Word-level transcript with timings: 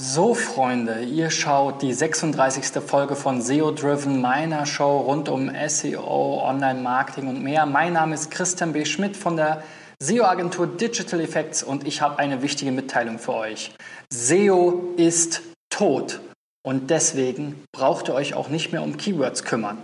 So, 0.00 0.34
Freunde, 0.34 1.02
ihr 1.02 1.30
schaut 1.30 1.80
die 1.80 1.92
36. 1.92 2.82
Folge 2.82 3.14
von 3.14 3.40
SEO 3.40 3.70
Driven, 3.70 4.20
meiner 4.20 4.66
Show 4.66 4.98
rund 4.98 5.28
um 5.28 5.48
SEO, 5.68 6.42
Online-Marketing 6.42 7.28
und 7.28 7.44
mehr. 7.44 7.64
Mein 7.64 7.92
Name 7.92 8.14
ist 8.14 8.32
Christian 8.32 8.72
B. 8.72 8.84
Schmidt 8.86 9.16
von 9.16 9.36
der 9.36 9.62
SEO-Agentur 10.00 10.66
Digital 10.66 11.20
Effects 11.20 11.62
und 11.62 11.86
ich 11.86 12.00
habe 12.00 12.18
eine 12.18 12.42
wichtige 12.42 12.72
Mitteilung 12.72 13.20
für 13.20 13.34
euch. 13.34 13.72
SEO 14.12 14.94
ist 14.96 15.42
tot 15.70 16.20
und 16.64 16.90
deswegen 16.90 17.64
braucht 17.72 18.08
ihr 18.08 18.14
euch 18.14 18.34
auch 18.34 18.48
nicht 18.48 18.72
mehr 18.72 18.82
um 18.82 18.96
Keywords 18.96 19.44
kümmern. 19.44 19.78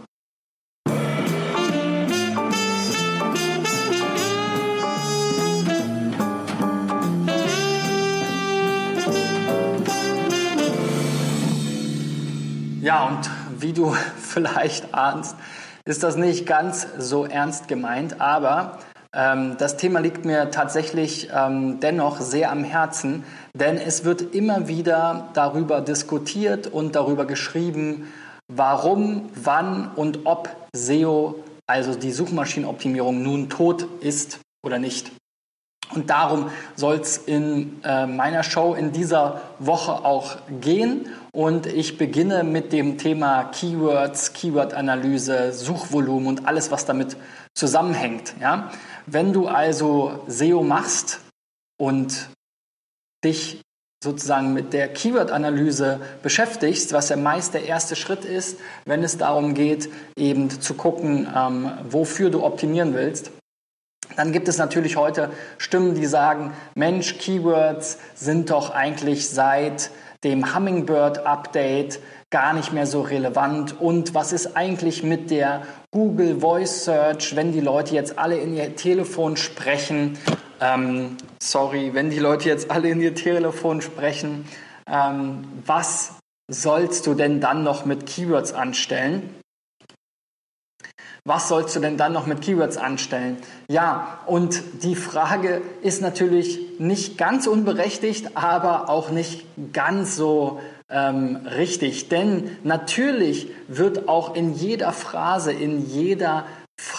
Ja, 12.80 13.06
und 13.08 13.30
wie 13.60 13.74
du 13.74 13.94
vielleicht 14.18 14.94
ahnst, 14.94 15.36
ist 15.84 16.02
das 16.02 16.16
nicht 16.16 16.46
ganz 16.46 16.86
so 16.98 17.26
ernst 17.26 17.68
gemeint, 17.68 18.20
aber 18.20 18.78
ähm, 19.14 19.56
das 19.58 19.76
Thema 19.76 20.00
liegt 20.00 20.24
mir 20.24 20.50
tatsächlich 20.50 21.28
ähm, 21.34 21.80
dennoch 21.80 22.20
sehr 22.20 22.50
am 22.50 22.64
Herzen, 22.64 23.24
denn 23.54 23.76
es 23.76 24.04
wird 24.04 24.34
immer 24.34 24.66
wieder 24.66 25.28
darüber 25.34 25.82
diskutiert 25.82 26.68
und 26.68 26.96
darüber 26.96 27.26
geschrieben, 27.26 28.10
warum, 28.48 29.28
wann 29.34 29.90
und 29.94 30.20
ob 30.24 30.48
SEO, 30.74 31.42
also 31.66 31.94
die 31.94 32.12
Suchmaschinenoptimierung, 32.12 33.22
nun 33.22 33.50
tot 33.50 33.86
ist 34.00 34.40
oder 34.62 34.78
nicht. 34.78 35.12
Und 35.94 36.08
darum 36.08 36.50
soll 36.76 36.96
es 36.96 37.18
in 37.18 37.82
äh, 37.82 38.06
meiner 38.06 38.42
Show 38.44 38.74
in 38.74 38.92
dieser 38.92 39.40
Woche 39.58 39.92
auch 39.92 40.36
gehen. 40.60 41.08
Und 41.32 41.66
ich 41.66 41.96
beginne 41.96 42.42
mit 42.42 42.72
dem 42.72 42.98
Thema 42.98 43.44
Keywords, 43.44 44.32
Keyword-Analyse, 44.32 45.52
Suchvolumen 45.52 46.26
und 46.26 46.48
alles, 46.48 46.70
was 46.70 46.86
damit 46.86 47.16
zusammenhängt. 47.54 48.34
Ja? 48.40 48.72
Wenn 49.06 49.32
du 49.32 49.46
also 49.46 50.24
SEO 50.26 50.62
machst 50.62 51.20
und 51.78 52.30
dich 53.24 53.60
sozusagen 54.02 54.54
mit 54.54 54.72
der 54.72 54.88
Keyword-Analyse 54.88 56.00
beschäftigst, 56.22 56.92
was 56.92 57.10
ja 57.10 57.16
meist 57.16 57.54
der 57.54 57.66
erste 57.66 57.96
Schritt 57.96 58.24
ist, 58.24 58.58
wenn 58.86 59.04
es 59.04 59.18
darum 59.18 59.54
geht, 59.54 59.90
eben 60.16 60.48
zu 60.48 60.74
gucken, 60.74 61.28
ähm, 61.34 61.70
wofür 61.84 62.30
du 62.30 62.42
optimieren 62.42 62.94
willst, 62.94 63.30
dann 64.16 64.32
gibt 64.32 64.48
es 64.48 64.58
natürlich 64.58 64.96
heute 64.96 65.30
Stimmen, 65.58 65.94
die 65.94 66.06
sagen, 66.06 66.54
Mensch, 66.74 67.18
Keywords 67.18 67.98
sind 68.14 68.50
doch 68.50 68.70
eigentlich 68.70 69.28
seit 69.28 69.90
dem 70.24 70.54
Hummingbird-Update 70.54 72.00
gar 72.30 72.52
nicht 72.52 72.72
mehr 72.72 72.86
so 72.86 73.00
relevant. 73.00 73.80
Und 73.80 74.14
was 74.14 74.32
ist 74.32 74.56
eigentlich 74.56 75.02
mit 75.02 75.30
der 75.30 75.62
Google 75.90 76.40
Voice 76.40 76.84
Search, 76.84 77.34
wenn 77.34 77.52
die 77.52 77.60
Leute 77.60 77.94
jetzt 77.94 78.18
alle 78.18 78.36
in 78.38 78.56
ihr 78.56 78.76
Telefon 78.76 79.36
sprechen? 79.36 80.18
Ähm, 80.60 81.16
sorry, 81.40 81.94
wenn 81.94 82.10
die 82.10 82.18
Leute 82.18 82.48
jetzt 82.48 82.70
alle 82.70 82.90
in 82.90 83.00
ihr 83.00 83.14
Telefon 83.14 83.80
sprechen, 83.80 84.46
ähm, 84.86 85.44
was 85.64 86.14
sollst 86.48 87.06
du 87.06 87.14
denn 87.14 87.40
dann 87.40 87.62
noch 87.62 87.84
mit 87.84 88.06
Keywords 88.06 88.52
anstellen? 88.52 89.39
Was 91.30 91.46
sollst 91.46 91.76
du 91.76 91.80
denn 91.80 91.96
dann 91.96 92.12
noch 92.12 92.26
mit 92.26 92.40
Keywords 92.40 92.76
anstellen? 92.76 93.36
Ja, 93.68 94.18
und 94.26 94.60
die 94.82 94.96
Frage 94.96 95.62
ist 95.80 96.02
natürlich 96.02 96.58
nicht 96.80 97.18
ganz 97.18 97.46
unberechtigt, 97.46 98.36
aber 98.36 98.88
auch 98.88 99.10
nicht 99.10 99.46
ganz 99.72 100.16
so 100.16 100.60
ähm, 100.88 101.36
richtig. 101.54 102.08
Denn 102.08 102.56
natürlich 102.64 103.48
wird 103.68 104.08
auch 104.08 104.34
in 104.34 104.54
jeder 104.54 104.90
Phrase, 104.90 105.52
in 105.52 105.88
jeder 105.88 106.46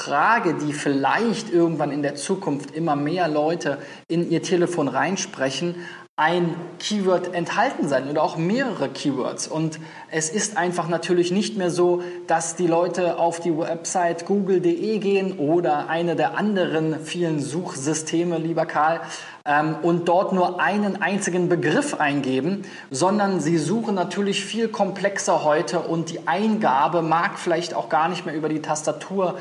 Frage, 0.01 0.55
die 0.55 0.73
vielleicht 0.73 1.53
irgendwann 1.53 1.91
in 1.91 2.01
der 2.01 2.15
Zukunft 2.15 2.71
immer 2.71 2.95
mehr 2.95 3.27
Leute 3.27 3.77
in 4.07 4.31
ihr 4.31 4.41
Telefon 4.41 4.87
reinsprechen, 4.87 5.75
ein 6.17 6.55
Keyword 6.77 7.33
enthalten 7.33 7.87
sein 7.87 8.07
oder 8.09 8.21
auch 8.21 8.37
mehrere 8.37 8.89
Keywords. 8.89 9.47
Und 9.47 9.79
es 10.11 10.29
ist 10.29 10.57
einfach 10.57 10.87
natürlich 10.87 11.31
nicht 11.31 11.57
mehr 11.57 11.71
so, 11.71 12.03
dass 12.27 12.55
die 12.55 12.67
Leute 12.67 13.17
auf 13.17 13.39
die 13.39 13.57
Website 13.57 14.25
google.de 14.25 14.99
gehen 14.99 15.39
oder 15.39 15.89
eine 15.89 16.15
der 16.15 16.37
anderen 16.37 16.99
vielen 16.99 17.39
Suchsysteme, 17.39 18.37
lieber 18.37 18.65
Karl, 18.65 19.01
ähm, 19.45 19.77
und 19.81 20.07
dort 20.07 20.33
nur 20.33 20.61
einen 20.61 21.01
einzigen 21.01 21.49
Begriff 21.49 21.99
eingeben, 21.99 22.63
sondern 22.91 23.39
sie 23.39 23.57
suchen 23.57 23.95
natürlich 23.95 24.45
viel 24.45 24.67
komplexer 24.67 25.43
heute 25.43 25.79
und 25.79 26.11
die 26.11 26.27
Eingabe 26.27 27.01
mag 27.01 27.39
vielleicht 27.39 27.73
auch 27.73 27.89
gar 27.89 28.09
nicht 28.09 28.27
mehr 28.27 28.35
über 28.35 28.49
die 28.49 28.61
Tastatur 28.61 29.39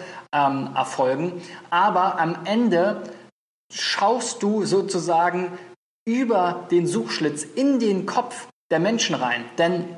ähm, 0.51 0.77
erfolgen. 0.77 1.41
Aber 1.71 2.21
am 2.21 2.45
Ende 2.45 3.03
schaust 3.73 4.43
du 4.43 4.65
sozusagen 4.65 5.59
über 6.07 6.67
den 6.71 6.87
Suchschlitz 6.87 7.45
in 7.45 7.79
den 7.79 8.07
Kopf 8.07 8.49
der 8.71 8.81
Menschen 8.81 9.15
rein. 9.15 9.45
Denn 9.59 9.97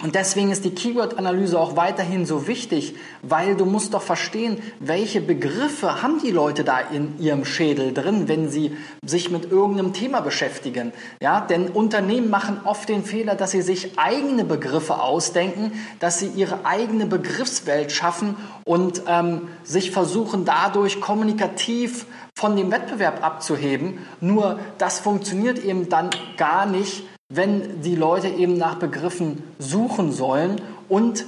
und 0.00 0.14
deswegen 0.14 0.52
ist 0.52 0.64
die 0.64 0.70
Keyword-Analyse 0.70 1.58
auch 1.58 1.74
weiterhin 1.74 2.24
so 2.24 2.46
wichtig, 2.46 2.94
weil 3.22 3.56
du 3.56 3.64
musst 3.64 3.94
doch 3.94 4.02
verstehen, 4.02 4.62
welche 4.78 5.20
Begriffe 5.20 6.02
haben 6.02 6.20
die 6.22 6.30
Leute 6.30 6.62
da 6.62 6.78
in 6.78 7.18
ihrem 7.18 7.44
Schädel 7.44 7.92
drin, 7.92 8.28
wenn 8.28 8.48
sie 8.48 8.76
sich 9.04 9.30
mit 9.30 9.50
irgendeinem 9.50 9.92
Thema 9.92 10.20
beschäftigen. 10.20 10.92
Ja, 11.20 11.40
denn 11.40 11.66
Unternehmen 11.68 12.30
machen 12.30 12.60
oft 12.64 12.88
den 12.88 13.02
Fehler, 13.02 13.34
dass 13.34 13.50
sie 13.50 13.62
sich 13.62 13.98
eigene 13.98 14.44
Begriffe 14.44 15.00
ausdenken, 15.00 15.72
dass 15.98 16.20
sie 16.20 16.28
ihre 16.28 16.64
eigene 16.64 17.06
Begriffswelt 17.06 17.90
schaffen 17.90 18.36
und 18.64 19.02
ähm, 19.08 19.48
sich 19.64 19.90
versuchen 19.90 20.44
dadurch 20.44 21.00
kommunikativ 21.00 22.06
von 22.36 22.54
dem 22.54 22.70
Wettbewerb 22.70 23.24
abzuheben. 23.24 23.98
Nur 24.20 24.60
das 24.78 25.00
funktioniert 25.00 25.58
eben 25.58 25.88
dann 25.88 26.10
gar 26.36 26.66
nicht, 26.66 27.02
wenn 27.28 27.82
die 27.82 27.96
Leute 27.96 28.28
eben 28.28 28.56
nach 28.56 28.76
Begriffen 28.76 29.42
suchen 29.58 30.12
sollen 30.12 30.60
und 30.88 31.26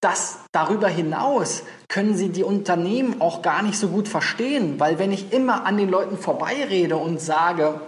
das 0.00 0.40
darüber 0.52 0.88
hinaus 0.88 1.62
können 1.88 2.14
sie 2.14 2.28
die 2.28 2.44
Unternehmen 2.44 3.20
auch 3.20 3.40
gar 3.40 3.62
nicht 3.62 3.78
so 3.78 3.88
gut 3.88 4.06
verstehen, 4.08 4.78
weil 4.78 4.98
wenn 4.98 5.12
ich 5.12 5.32
immer 5.32 5.64
an 5.64 5.78
den 5.78 5.88
Leuten 5.88 6.18
vorbeirede 6.18 6.96
und 6.96 7.20
sage, 7.20 7.80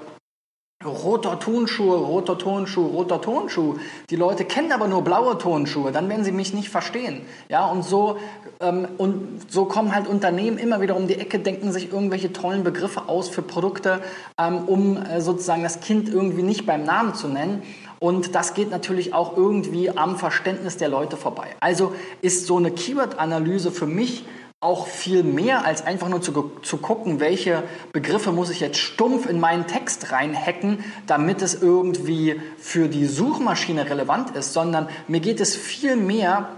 roter 0.85 1.39
Tonschuh, 1.39 1.95
roter 1.95 2.37
Tonschuh, 2.37 2.87
roter 2.87 3.21
Tonschuh. 3.21 3.77
Die 4.11 4.17
Leute 4.17 4.45
kennen 4.45 4.73
aber 4.73 4.89
nur 4.89 5.03
blaue 5.03 5.39
Tonschuhe, 5.39 5.91
dann 5.91 6.09
werden 6.09 6.25
sie 6.25 6.33
mich 6.33 6.53
nicht 6.53 6.69
verstehen. 6.69 7.23
Ja, 7.49 7.67
und 7.67 7.83
so, 7.83 8.19
ähm, 8.61 8.87
und 8.99 9.51
so 9.51 9.65
kommen 9.65 9.95
halt 9.95 10.07
Unternehmen 10.07 10.59
immer 10.59 10.81
wieder 10.83 10.95
um 10.97 11.07
die 11.07 11.15
Ecke, 11.15 11.39
denken 11.39 11.73
sich 11.73 11.93
irgendwelche 11.93 12.33
tollen 12.33 12.63
Begriffe 12.63 13.09
aus 13.09 13.29
für 13.29 13.43
Produkte, 13.43 14.03
ähm, 14.39 14.65
um 14.67 14.97
äh, 14.99 15.21
sozusagen 15.21 15.63
das 15.63 15.81
Kind 15.81 16.11
irgendwie 16.11 16.43
nicht 16.43 16.67
beim 16.67 16.85
Namen 16.85 17.15
zu 17.15 17.29
nennen. 17.29 17.63
Und 17.99 18.35
das 18.35 18.53
geht 18.53 18.71
natürlich 18.71 19.15
auch 19.15 19.39
irgendwie 19.39 19.91
am 19.91 20.19
Verständnis 20.19 20.77
der 20.77 20.91
Leute 20.91 21.17
vorbei. 21.17 21.57
Also 21.61 21.95
ist 22.21 22.47
so 22.47 22.59
eine 22.59 22.71
Keyword-Analyse 22.71 23.71
für 23.71 23.87
mich 23.87 24.25
auch 24.67 24.89
viel 24.89 25.23
mehr 25.23 25.65
als 25.65 25.87
einfach 25.87 26.09
nur 26.09 26.21
zu, 26.21 26.53
zu 26.63 26.79
gucken, 26.79 27.21
welche 27.21 27.63
Begriffe 27.93 28.33
muss 28.33 28.51
ich 28.51 28.59
jetzt 28.59 28.79
stumpf 28.79 29.27
in 29.27 29.39
meinen 29.39 29.69
Text 29.69 30.11
reinhacken, 30.11 30.85
damit 31.07 31.41
es 31.41 31.55
irgendwie 31.55 32.41
für 32.59 32.89
die 32.89 33.07
Suchmaschine 33.07 33.89
relevant 33.89 34.37
ist, 34.37 34.53
sondern 34.53 34.89
mir 35.07 35.21
geht 35.21 35.41
es 35.41 35.55
viel 35.55 35.95
mehr 35.95 36.49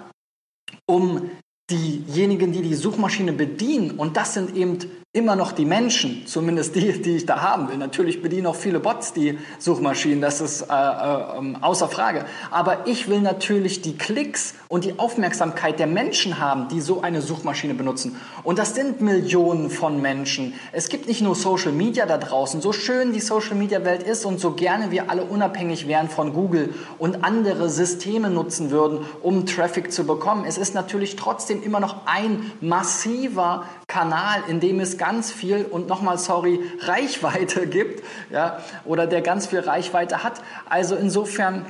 um 0.86 1.30
diejenigen, 1.70 2.52
die 2.52 2.62
die 2.62 2.74
Suchmaschine 2.74 3.32
bedienen. 3.34 3.90
Und 3.92 4.16
das 4.16 4.32
sind 4.32 4.56
eben 4.56 4.78
immer 5.14 5.36
noch 5.36 5.52
die 5.52 5.64
Menschen, 5.64 6.26
zumindest 6.26 6.76
die, 6.76 7.00
die 7.00 7.16
ich 7.16 7.24
da 7.24 7.40
haben 7.40 7.70
will. 7.70 7.78
Natürlich 7.78 8.20
bedienen 8.20 8.46
auch 8.46 8.54
viele 8.54 8.78
Bots 8.78 9.14
die 9.14 9.38
Suchmaschinen, 9.58 10.20
das 10.20 10.42
ist 10.42 10.60
äh, 10.60 10.66
äh, 10.66 11.54
außer 11.62 11.88
Frage. 11.88 12.26
Aber 12.50 12.86
ich 12.86 13.08
will 13.08 13.22
natürlich 13.22 13.80
die 13.80 13.96
Klicks 13.96 14.52
und 14.68 14.84
die 14.84 14.98
Aufmerksamkeit 14.98 15.78
der 15.78 15.86
Menschen 15.86 16.38
haben, 16.38 16.68
die 16.68 16.82
so 16.82 17.00
eine 17.00 17.22
Suchmaschine 17.22 17.72
benutzen. 17.72 18.16
Und 18.44 18.58
das 18.58 18.74
sind 18.74 19.00
Millionen 19.00 19.70
von 19.70 20.02
Menschen. 20.02 20.52
Es 20.72 20.90
gibt 20.90 21.08
nicht 21.08 21.22
nur 21.22 21.34
Social 21.34 21.72
Media 21.72 22.04
da 22.04 22.18
draußen, 22.18 22.60
so 22.60 22.74
schön 22.74 23.14
die 23.14 23.20
Social 23.20 23.56
Media 23.56 23.86
Welt 23.86 24.02
ist 24.02 24.26
und 24.26 24.38
so 24.38 24.52
gerne 24.52 24.90
wir 24.90 25.08
alle 25.08 25.24
unabhängig 25.24 25.88
wären 25.88 26.10
von 26.10 26.34
Google 26.34 26.74
und 26.98 27.24
andere 27.24 27.70
Systeme 27.70 28.28
nutzen 28.28 28.70
würden, 28.70 29.06
um 29.22 29.46
Traffic 29.46 29.90
zu 29.90 30.04
bekommen. 30.04 30.44
Es 30.46 30.58
ist 30.58 30.74
natürlich 30.74 31.16
trotzdem 31.16 31.62
immer 31.62 31.80
noch 31.80 32.06
ein 32.06 32.52
massiver 32.60 33.64
Kanal, 33.88 34.42
in 34.48 34.60
dem 34.60 34.80
es 34.80 34.98
ganz 34.98 35.32
viel 35.32 35.64
und 35.64 35.88
nochmal 35.88 36.18
sorry 36.18 36.60
Reichweite 36.80 37.66
gibt, 37.66 38.04
ja, 38.30 38.58
oder 38.84 39.06
der 39.06 39.22
ganz 39.22 39.46
viel 39.46 39.60
Reichweite 39.60 40.22
hat. 40.22 40.42
Also 40.68 40.94
insofern 40.94 41.64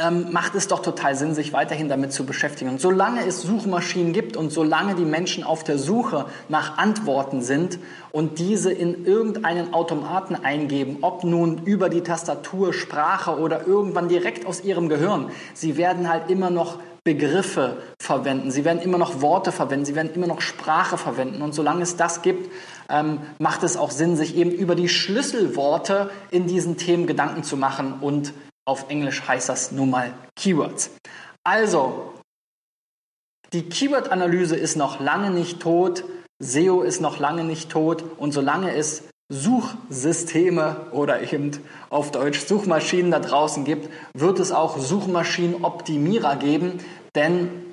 ähm, 0.00 0.32
macht 0.32 0.54
es 0.54 0.68
doch 0.68 0.80
total 0.80 1.16
Sinn, 1.16 1.34
sich 1.34 1.52
weiterhin 1.52 1.88
damit 1.88 2.12
zu 2.12 2.24
beschäftigen. 2.24 2.70
Und 2.70 2.80
solange 2.80 3.26
es 3.26 3.42
Suchmaschinen 3.42 4.12
gibt 4.12 4.36
und 4.36 4.50
solange 4.50 4.94
die 4.94 5.04
Menschen 5.04 5.42
auf 5.42 5.64
der 5.64 5.76
Suche 5.76 6.26
nach 6.48 6.78
Antworten 6.78 7.42
sind 7.42 7.80
und 8.12 8.38
diese 8.38 8.72
in 8.72 9.04
irgendeinen 9.04 9.74
Automaten 9.74 10.36
eingeben, 10.36 10.98
ob 11.00 11.24
nun 11.24 11.64
über 11.64 11.88
die 11.88 12.02
Tastatur, 12.02 12.72
Sprache 12.72 13.40
oder 13.40 13.66
irgendwann 13.66 14.08
direkt 14.08 14.46
aus 14.46 14.62
ihrem 14.62 14.88
Gehirn, 14.88 15.32
sie 15.52 15.76
werden 15.76 16.08
halt 16.08 16.30
immer 16.30 16.50
noch 16.50 16.78
Begriffe 17.02 17.78
verwenden, 18.08 18.50
sie 18.50 18.64
werden 18.64 18.80
immer 18.80 18.96
noch 18.96 19.20
Worte 19.20 19.52
verwenden, 19.52 19.84
sie 19.84 19.94
werden 19.94 20.14
immer 20.14 20.26
noch 20.26 20.40
Sprache 20.40 20.96
verwenden. 20.96 21.42
Und 21.42 21.52
solange 21.52 21.82
es 21.82 21.96
das 21.96 22.22
gibt, 22.22 22.50
ähm, 22.88 23.20
macht 23.38 23.62
es 23.62 23.76
auch 23.76 23.90
Sinn, 23.90 24.16
sich 24.16 24.34
eben 24.34 24.50
über 24.50 24.74
die 24.74 24.88
Schlüsselworte 24.88 26.10
in 26.30 26.46
diesen 26.46 26.78
Themen 26.78 27.06
Gedanken 27.06 27.42
zu 27.44 27.58
machen 27.58 28.00
und 28.00 28.32
auf 28.64 28.86
Englisch 28.88 29.28
heißt 29.28 29.50
das 29.50 29.72
nun 29.72 29.90
mal 29.90 30.14
Keywords. 30.36 30.90
Also, 31.44 32.14
die 33.52 33.68
Keyword-Analyse 33.68 34.56
ist 34.56 34.76
noch 34.76 35.00
lange 35.00 35.30
nicht 35.30 35.60
tot, 35.60 36.04
SEO 36.38 36.82
ist 36.82 37.00
noch 37.00 37.18
lange 37.18 37.44
nicht 37.44 37.70
tot 37.70 38.04
und 38.16 38.32
solange 38.32 38.74
es 38.74 39.04
Suchsysteme 39.30 40.86
oder 40.92 41.30
eben 41.30 41.50
auf 41.90 42.10
Deutsch 42.10 42.40
Suchmaschinen 42.40 43.10
da 43.10 43.20
draußen 43.20 43.64
gibt, 43.64 43.90
wird 44.14 44.38
es 44.38 44.52
auch 44.52 44.78
Suchmaschinenoptimierer 44.78 46.36
geben, 46.36 46.80
denn 47.14 47.67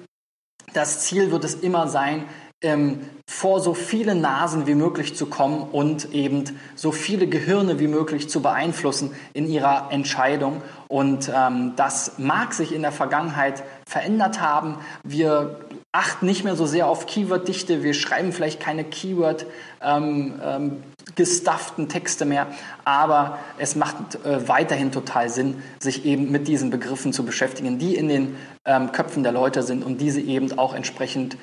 das 0.76 1.02
Ziel 1.02 1.32
wird 1.32 1.44
es 1.44 1.56
immer 1.56 1.88
sein, 1.88 2.26
ähm, 2.62 3.02
vor 3.28 3.60
so 3.60 3.74
viele 3.74 4.16
Nasen 4.16 4.66
wie 4.68 4.76
möglich 4.76 5.16
zu 5.16 5.26
kommen 5.26 5.64
und 5.72 6.14
eben 6.14 6.44
so 6.76 6.92
viele 6.92 7.28
Gehirne 7.28 7.80
wie 7.80 7.88
möglich 7.88 8.30
zu 8.30 8.42
beeinflussen 8.42 9.12
in 9.34 9.48
ihrer 9.48 9.92
Entscheidung. 9.92 10.62
Und 10.88 11.32
ähm, 11.34 11.74
das 11.76 12.18
mag 12.18 12.54
sich 12.54 12.74
in 12.74 12.82
der 12.82 12.92
Vergangenheit 12.92 13.64
verändert 13.88 14.42
haben. 14.42 14.78
Wir 15.04 15.65
achten 15.96 16.26
nicht 16.26 16.44
mehr 16.44 16.56
so 16.56 16.66
sehr 16.66 16.88
auf 16.88 17.06
Keyword-Dichte. 17.06 17.82
Wir 17.82 17.94
schreiben 17.94 18.34
vielleicht 18.34 18.60
keine 18.60 18.84
Keyword 18.84 19.46
ähm, 19.82 20.34
ähm, 20.44 20.84
gestufften 21.16 21.88
Texte 21.88 22.26
mehr, 22.26 22.48
aber 22.84 23.40
es 23.58 23.76
macht 23.76 24.16
äh, 24.26 24.48
weiterhin 24.50 24.92
total 24.92 25.30
Sinn, 25.30 25.64
sich 25.80 26.06
eben 26.06 26.32
mit 26.32 26.50
diesen 26.50 26.70
Begriffen 26.70 27.14
zu 27.14 27.24
beschäftigen, 27.24 27.80
die 27.80 27.96
in 27.96 28.10
den 28.10 28.36
ähm, 28.66 28.92
Köpfen 28.92 29.24
der 29.24 29.32
Leute 29.32 29.64
sind 29.64 29.86
und 29.86 30.02
diese 30.02 30.20
eben 30.20 30.58
auch 30.60 30.74
entsprechend 30.74 31.38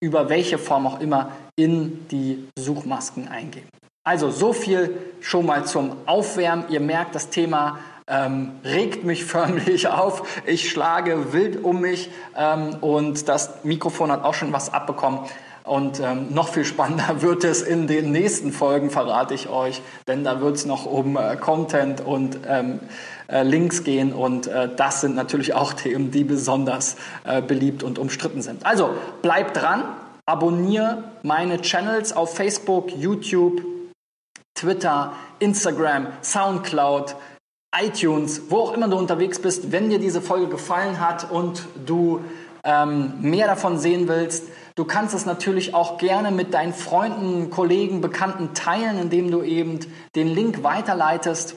über 0.00 0.28
welche 0.28 0.58
Form 0.58 0.86
auch 0.86 1.00
immer 1.00 1.32
in 1.56 2.06
die 2.08 2.48
Suchmasken 2.56 3.26
eingeben. 3.26 3.68
Also 4.04 4.30
so 4.30 4.52
viel 4.52 4.96
schon 5.20 5.44
mal 5.44 5.66
zum 5.66 5.96
Aufwärmen. 6.06 6.66
Ihr 6.70 6.80
merkt, 6.80 7.16
das 7.16 7.30
Thema 7.30 7.80
ähm, 8.08 8.52
regt 8.64 9.04
mich 9.04 9.24
förmlich 9.26 9.88
auf. 9.88 10.22
Ich 10.46 10.70
schlage 10.70 11.32
wild 11.32 11.62
um 11.62 11.80
mich 11.80 12.10
ähm, 12.36 12.76
und 12.80 13.28
das 13.28 13.64
Mikrofon 13.64 14.10
hat 14.10 14.24
auch 14.24 14.34
schon 14.34 14.52
was 14.52 14.72
abbekommen. 14.72 15.20
Und 15.64 16.00
ähm, 16.00 16.28
noch 16.32 16.48
viel 16.48 16.64
spannender 16.64 17.16
wird 17.20 17.44
es 17.44 17.62
in 17.62 17.86
den 17.86 18.10
nächsten 18.10 18.52
Folgen, 18.52 18.90
verrate 18.90 19.34
ich 19.34 19.48
euch, 19.48 19.82
denn 20.06 20.24
da 20.24 20.40
wird 20.40 20.56
es 20.56 20.64
noch 20.64 20.86
um 20.86 21.16
äh, 21.16 21.36
Content 21.36 22.00
und 22.00 22.38
ähm, 22.48 22.80
äh, 23.28 23.42
Links 23.42 23.84
gehen 23.84 24.14
und 24.14 24.46
äh, 24.46 24.74
das 24.74 25.02
sind 25.02 25.14
natürlich 25.14 25.52
auch 25.54 25.72
Themen, 25.74 26.10
die 26.10 26.24
besonders 26.24 26.96
äh, 27.24 27.42
beliebt 27.42 27.82
und 27.82 27.98
umstritten 27.98 28.40
sind. 28.40 28.64
Also 28.64 28.90
bleibt 29.20 29.58
dran, 29.58 29.84
abonniere 30.24 31.04
meine 31.22 31.60
Channels 31.60 32.14
auf 32.14 32.34
Facebook, 32.34 32.90
YouTube, 32.96 33.62
Twitter, 34.54 35.12
Instagram, 35.38 36.08
Soundcloud, 36.22 37.14
iTunes, 37.76 38.42
wo 38.50 38.58
auch 38.58 38.72
immer 38.72 38.88
du 38.88 38.96
unterwegs 38.96 39.38
bist. 39.38 39.72
Wenn 39.72 39.90
dir 39.90 39.98
diese 39.98 40.20
Folge 40.22 40.48
gefallen 40.48 41.00
hat 41.00 41.30
und 41.30 41.66
du 41.86 42.24
ähm, 42.64 43.14
mehr 43.20 43.46
davon 43.46 43.78
sehen 43.78 44.08
willst, 44.08 44.44
Du 44.78 44.84
kannst 44.84 45.12
es 45.12 45.26
natürlich 45.26 45.74
auch 45.74 45.98
gerne 45.98 46.30
mit 46.30 46.54
deinen 46.54 46.72
Freunden, 46.72 47.50
Kollegen, 47.50 48.00
Bekannten 48.00 48.54
teilen, 48.54 49.00
indem 49.00 49.28
du 49.32 49.42
eben 49.42 49.80
den 50.14 50.28
Link 50.28 50.62
weiterleitest. 50.62 51.56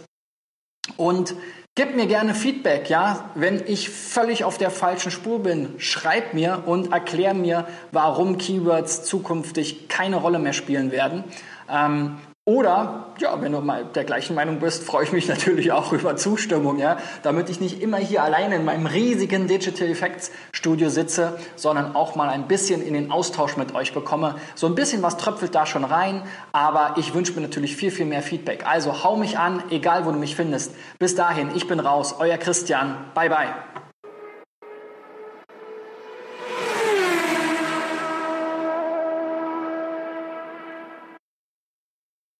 Und 0.97 1.35
gib 1.75 1.95
mir 1.95 2.07
gerne 2.07 2.33
Feedback, 2.33 2.89
ja. 2.89 3.29
Wenn 3.35 3.61
ich 3.67 3.91
völlig 3.91 4.43
auf 4.43 4.57
der 4.57 4.71
falschen 4.71 5.11
Spur 5.11 5.43
bin, 5.43 5.75
schreib 5.77 6.33
mir 6.33 6.63
und 6.65 6.93
erklär 6.93 7.35
mir, 7.35 7.67
warum 7.91 8.39
Keywords 8.39 9.03
zukünftig 9.03 9.87
keine 9.87 10.15
Rolle 10.15 10.39
mehr 10.39 10.53
spielen 10.53 10.91
werden. 10.91 11.23
Ähm, 11.69 12.17
oder, 12.51 13.05
ja, 13.19 13.41
wenn 13.41 13.53
du 13.53 13.61
mal 13.61 13.85
der 13.85 14.03
gleichen 14.03 14.35
Meinung 14.35 14.59
bist, 14.59 14.83
freue 14.83 15.05
ich 15.05 15.13
mich 15.13 15.27
natürlich 15.29 15.71
auch 15.71 15.93
über 15.93 16.17
Zustimmung, 16.17 16.79
ja, 16.79 16.97
damit 17.23 17.49
ich 17.49 17.61
nicht 17.61 17.81
immer 17.81 17.97
hier 17.97 18.23
alleine 18.23 18.55
in 18.55 18.65
meinem 18.65 18.87
riesigen 18.87 19.47
Digital 19.47 19.87
Effects 19.87 20.31
Studio 20.51 20.89
sitze, 20.89 21.39
sondern 21.55 21.95
auch 21.95 22.15
mal 22.15 22.27
ein 22.27 22.49
bisschen 22.49 22.85
in 22.85 22.93
den 22.93 23.09
Austausch 23.09 23.55
mit 23.55 23.73
euch 23.73 23.93
bekomme. 23.93 24.35
So 24.55 24.67
ein 24.67 24.75
bisschen 24.75 25.01
was 25.01 25.15
tröpfelt 25.15 25.55
da 25.55 25.65
schon 25.65 25.85
rein, 25.85 26.23
aber 26.51 26.95
ich 26.97 27.13
wünsche 27.13 27.33
mir 27.33 27.41
natürlich 27.41 27.77
viel, 27.77 27.91
viel 27.91 28.05
mehr 28.05 28.21
Feedback. 28.21 28.67
Also 28.67 29.03
hau 29.03 29.15
mich 29.15 29.37
an, 29.37 29.63
egal 29.69 30.05
wo 30.05 30.11
du 30.11 30.17
mich 30.17 30.35
findest. 30.35 30.75
Bis 30.99 31.15
dahin, 31.15 31.51
ich 31.55 31.67
bin 31.67 31.79
raus, 31.79 32.15
euer 32.19 32.37
Christian. 32.37 32.97
Bye, 33.13 33.29
bye. 33.29 33.70